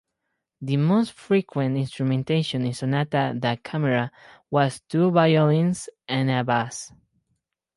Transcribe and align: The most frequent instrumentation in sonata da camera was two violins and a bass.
The 0.61 0.77
most 0.77 1.11
frequent 1.13 1.77
instrumentation 1.77 2.65
in 2.65 2.73
sonata 2.73 3.35
da 3.39 3.55
camera 3.57 4.11
was 4.49 4.79
two 4.89 5.11
violins 5.11 5.89
and 6.07 6.31
a 6.31 6.43
bass. 6.43 6.91